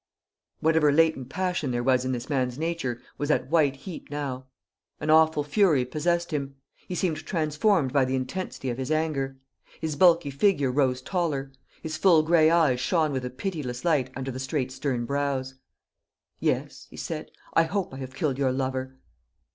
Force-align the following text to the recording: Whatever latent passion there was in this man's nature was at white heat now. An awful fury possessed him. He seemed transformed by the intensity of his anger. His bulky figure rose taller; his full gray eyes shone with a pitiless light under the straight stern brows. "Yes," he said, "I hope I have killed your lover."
Whatever 0.61 0.91
latent 0.91 1.29
passion 1.29 1.69
there 1.69 1.83
was 1.83 2.05
in 2.05 2.11
this 2.11 2.27
man's 2.27 2.57
nature 2.57 2.99
was 3.19 3.29
at 3.29 3.51
white 3.51 3.75
heat 3.75 4.09
now. 4.09 4.47
An 4.99 5.11
awful 5.11 5.43
fury 5.43 5.85
possessed 5.85 6.31
him. 6.33 6.55
He 6.87 6.95
seemed 6.95 7.17
transformed 7.17 7.93
by 7.93 8.05
the 8.05 8.15
intensity 8.15 8.71
of 8.71 8.79
his 8.79 8.89
anger. 8.91 9.37
His 9.79 9.95
bulky 9.95 10.31
figure 10.31 10.71
rose 10.71 11.03
taller; 11.03 11.51
his 11.83 11.97
full 11.97 12.23
gray 12.23 12.49
eyes 12.49 12.79
shone 12.79 13.11
with 13.11 13.25
a 13.25 13.29
pitiless 13.29 13.85
light 13.85 14.09
under 14.15 14.31
the 14.31 14.39
straight 14.39 14.71
stern 14.71 15.05
brows. 15.05 15.53
"Yes," 16.39 16.87
he 16.89 16.97
said, 16.97 17.29
"I 17.53 17.65
hope 17.65 17.93
I 17.93 17.97
have 17.97 18.15
killed 18.15 18.39
your 18.39 18.51
lover." 18.51 18.97